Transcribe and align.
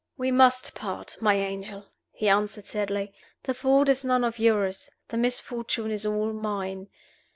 "We 0.17 0.31
must 0.31 0.73
part, 0.73 1.15
my 1.21 1.35
angel," 1.35 1.85
he 2.11 2.27
answered, 2.27 2.65
sadly. 2.65 3.13
"The 3.43 3.53
fault 3.53 3.87
is 3.87 4.03
none 4.03 4.23
of 4.23 4.39
yours; 4.39 4.89
the 5.09 5.17
misfortune 5.17 5.91
is 5.91 6.07
all 6.07 6.33
mine. 6.33 6.87